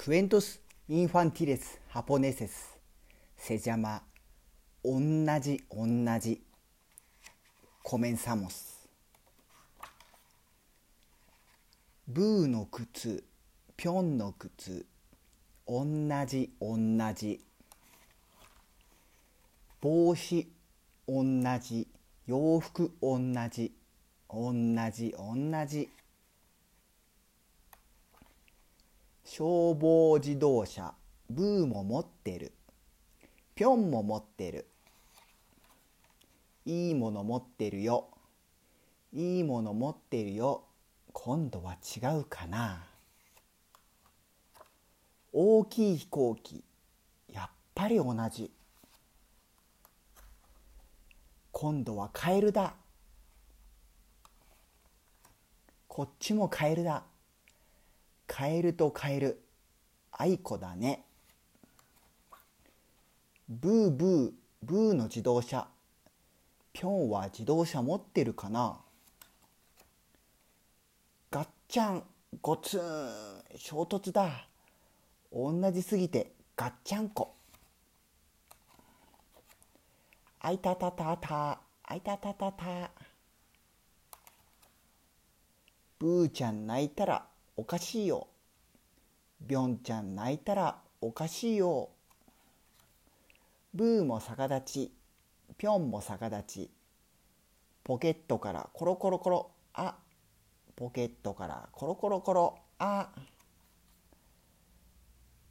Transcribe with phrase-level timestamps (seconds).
[0.00, 2.78] クエントス・インファンティレス・ハポネセス
[3.36, 4.00] セジャマ
[4.84, 6.40] おんなじおんなじ
[7.82, 8.88] コメンサモス
[12.06, 13.24] ブーの靴
[13.76, 14.86] ピョンの靴
[15.66, 17.40] おんなじおんなじ
[19.80, 20.48] 帽子
[21.08, 21.88] おんなじ
[22.28, 23.72] 洋服おんなじ
[24.28, 25.88] おんなじおんなじ
[29.30, 30.94] 消防自動車
[31.28, 32.50] ブーも持ってる。
[33.54, 34.66] ぴょんも持ってる。
[36.64, 38.08] いいもの持ってるよ。
[39.12, 40.64] いいもの持ってるよ。
[41.12, 42.86] 今度は違うかな。
[45.34, 46.64] 大きい飛行機
[47.30, 48.50] やっぱり同じ。
[51.52, 52.76] 今度はカエルだ。
[55.86, 57.04] こっちもカエルだ。
[58.38, 59.40] カエルとカエル
[60.12, 61.02] あいこだね。
[63.48, 65.66] ブーブーブーの自動車。
[66.72, 68.78] ピョンは自動車持ってるかな。
[71.32, 72.04] ガッチャン
[72.40, 72.80] ゴツン。
[73.56, 74.46] 衝突だ。
[75.32, 77.34] 同じすぎてガッチャンコ。
[80.38, 81.58] あいたたたた。
[81.82, 82.92] あいたたたた。
[85.98, 87.26] ブーちゃん泣いたら
[87.58, 88.28] おかしいよ。
[89.40, 91.88] ビョンちゃん泣いたらおかしいよ。
[93.74, 94.92] ブーも逆立ち、
[95.56, 96.70] ぴょんも逆立ち。
[97.82, 99.96] ポケットからコロコロコロ、あ。
[100.76, 103.08] ポケットからコロコロコロ、あ。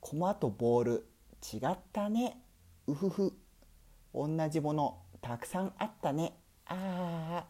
[0.00, 1.06] コマとボール
[1.54, 2.42] 違ったね。
[2.88, 3.32] うふふ。
[4.12, 6.32] 同じものたくさんあったね。
[6.66, 7.46] ああ。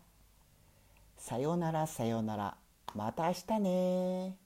[1.16, 2.54] さよならさよなら。
[2.94, 4.41] また明日ね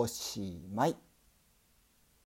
[0.00, 1.09] おしまい。